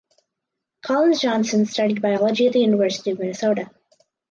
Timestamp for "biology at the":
2.01-2.59